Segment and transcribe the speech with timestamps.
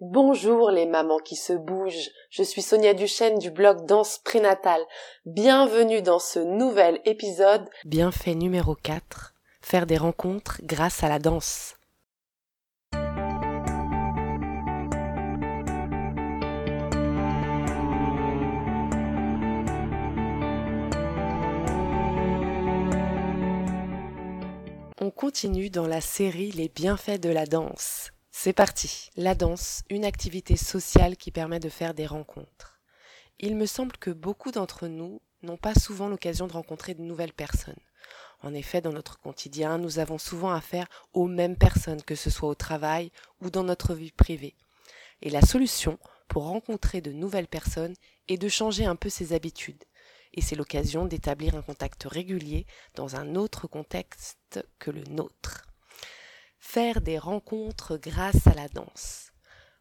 [0.00, 4.84] Bonjour les mamans qui se bougent, je suis Sonia Duchesne du blog Danse Prénatale.
[5.26, 7.68] Bienvenue dans ce nouvel épisode.
[7.84, 9.34] Bienfait numéro 4.
[9.60, 11.74] Faire des rencontres grâce à la danse.
[25.00, 28.12] On continue dans la série Les bienfaits de la danse.
[28.40, 29.10] C'est parti.
[29.16, 32.78] La danse, une activité sociale qui permet de faire des rencontres.
[33.40, 37.32] Il me semble que beaucoup d'entre nous n'ont pas souvent l'occasion de rencontrer de nouvelles
[37.32, 37.80] personnes.
[38.42, 42.48] En effet, dans notre quotidien, nous avons souvent affaire aux mêmes personnes, que ce soit
[42.48, 44.54] au travail ou dans notre vie privée.
[45.20, 47.96] Et la solution pour rencontrer de nouvelles personnes
[48.28, 49.82] est de changer un peu ses habitudes.
[50.32, 55.67] Et c'est l'occasion d'établir un contact régulier dans un autre contexte que le nôtre
[56.70, 59.32] faire des rencontres grâce à la danse.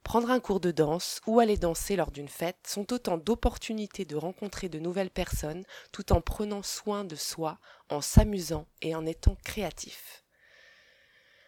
[0.04, 4.16] Prendre un cours de danse ou aller danser lors d'une fête sont autant d'opportunités de
[4.16, 9.36] rencontrer de nouvelles personnes tout en prenant soin de soi, en s'amusant et en étant
[9.44, 10.24] créatif.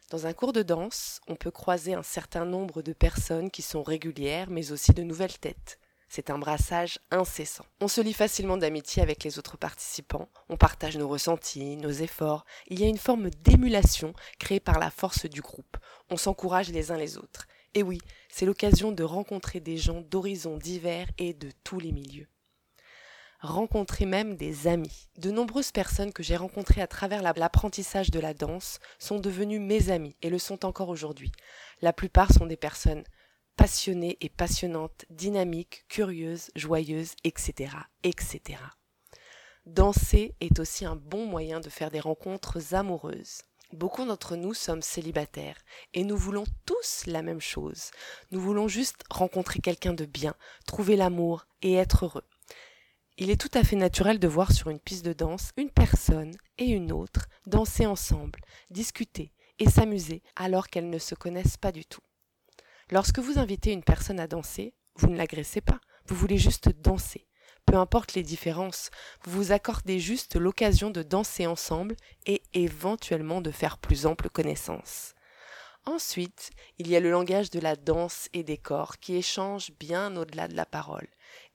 [0.09, 3.81] Dans un cours de danse, on peut croiser un certain nombre de personnes qui sont
[3.81, 5.79] régulières mais aussi de nouvelles têtes.
[6.09, 7.65] C'est un brassage incessant.
[7.81, 12.45] On se lie facilement d'amitié avec les autres participants, on partage nos ressentis, nos efforts,
[12.67, 15.77] il y a une forme d'émulation créée par la force du groupe,
[16.09, 17.47] on s'encourage les uns les autres.
[17.75, 22.27] Et oui, c'est l'occasion de rencontrer des gens d'horizons divers et de tous les milieux.
[23.41, 25.07] Rencontrer même des amis.
[25.17, 29.91] De nombreuses personnes que j'ai rencontrées à travers l'apprentissage de la danse sont devenues mes
[29.91, 31.31] amis et le sont encore aujourd'hui.
[31.81, 33.03] La plupart sont des personnes
[33.59, 38.57] passionnée et passionnante, dynamique, curieuse, joyeuse, etc., etc.
[39.65, 43.41] Danser est aussi un bon moyen de faire des rencontres amoureuses.
[43.73, 45.57] Beaucoup d'entre nous sommes célibataires
[45.93, 47.91] et nous voulons tous la même chose.
[48.31, 52.27] Nous voulons juste rencontrer quelqu'un de bien, trouver l'amour et être heureux.
[53.17, 56.31] Il est tout à fait naturel de voir sur une piste de danse une personne
[56.59, 58.39] et une autre danser ensemble,
[58.70, 61.99] discuter et s'amuser alors qu'elles ne se connaissent pas du tout.
[62.92, 67.27] Lorsque vous invitez une personne à danser, vous ne l'agressez pas, vous voulez juste danser.
[67.67, 68.89] Peu importe les différences,
[69.23, 71.95] vous vous accordez juste l'occasion de danser ensemble
[72.26, 75.14] et éventuellement de faire plus ample connaissance.
[75.86, 80.16] Ensuite, il y a le langage de la danse et des corps qui échange bien
[80.17, 81.08] au-delà de la parole,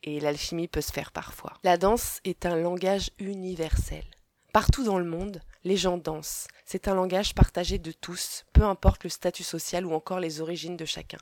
[0.04, 1.54] et l'alchimie peut se faire parfois.
[1.64, 4.04] La danse est un langage universel.
[4.54, 6.46] Partout dans le monde, les gens dansent.
[6.64, 10.76] C'est un langage partagé de tous, peu importe le statut social ou encore les origines
[10.76, 11.18] de chacun.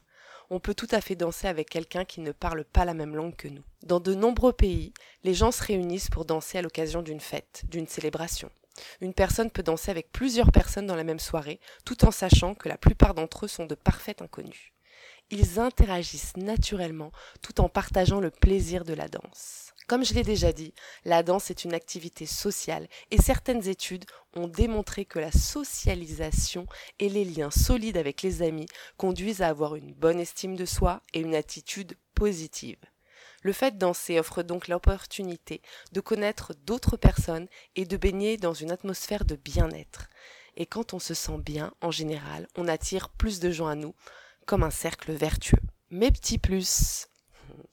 [0.51, 3.35] On peut tout à fait danser avec quelqu'un qui ne parle pas la même langue
[3.35, 3.63] que nous.
[3.85, 4.93] Dans de nombreux pays,
[5.25, 8.51] les gens se réunissent pour danser à l'occasion d'une fête, d'une célébration.
[9.01, 12.69] Une personne peut danser avec plusieurs personnes dans la même soirée, tout en sachant que
[12.69, 14.75] la plupart d'entre eux sont de parfaits inconnus.
[15.31, 19.72] Ils interagissent naturellement tout en partageant le plaisir de la danse.
[19.89, 20.73] Comme je l'ai déjà dit,
[21.05, 24.05] la danse est une activité sociale et certaines études
[24.35, 26.67] ont démontré que la socialisation
[26.99, 31.03] et les liens solides avec les amis conduisent à avoir une bonne estime de soi
[31.13, 32.79] et une attitude positive.
[33.43, 38.55] Le fait de danser offre donc l'opportunité de connaître d'autres personnes et de baigner dans
[38.55, 40.09] une atmosphère de bien-être.
[40.57, 43.95] Et quand on se sent bien, en général, on attire plus de gens à nous,
[44.47, 45.59] comme un cercle vertueux.
[45.91, 47.09] Mes petits plus,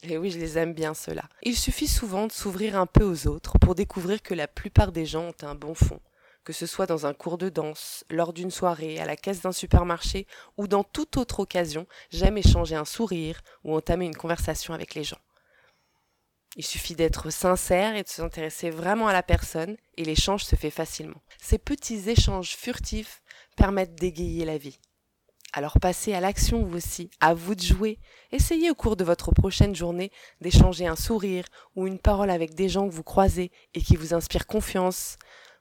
[0.04, 1.24] et oui, je les aime bien ceux-là.
[1.44, 5.06] Il suffit souvent de s'ouvrir un peu aux autres pour découvrir que la plupart des
[5.06, 6.00] gens ont un bon fond.
[6.44, 9.52] Que ce soit dans un cours de danse, lors d'une soirée, à la caisse d'un
[9.52, 10.26] supermarché
[10.58, 15.04] ou dans toute autre occasion, j'aime échanger un sourire ou entamer une conversation avec les
[15.04, 15.20] gens.
[16.56, 20.72] Il suffit d'être sincère et de s'intéresser vraiment à la personne et l'échange se fait
[20.72, 21.22] facilement.
[21.40, 23.22] Ces petits échanges furtifs
[23.56, 24.80] permettent d'égayer la vie.
[25.60, 28.00] Alors passez à l'action vous aussi, à vous de jouer.
[28.32, 30.10] Essayez au cours de votre prochaine journée
[30.40, 31.44] d'échanger un sourire
[31.76, 35.18] ou une parole avec des gens que vous croisez et qui vous inspirent confiance.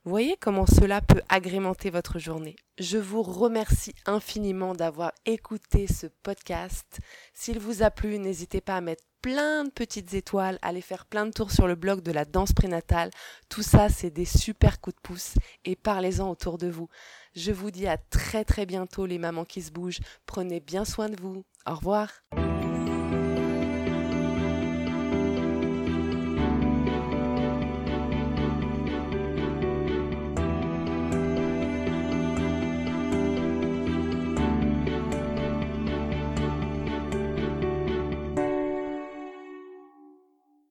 [0.09, 2.57] Voyez comment cela peut agrémenter votre journée.
[2.79, 7.01] Je vous remercie infiniment d'avoir écouté ce podcast.
[7.35, 11.27] S'il vous a plu, n'hésitez pas à mettre plein de petites étoiles, aller faire plein
[11.27, 13.11] de tours sur le blog de la danse prénatale.
[13.51, 15.35] Tout ça, c'est des super coups de pouce
[15.67, 16.89] et parlez-en autour de vous.
[17.35, 20.01] Je vous dis à très très bientôt les mamans qui se bougent.
[20.25, 21.45] Prenez bien soin de vous.
[21.67, 22.09] Au revoir.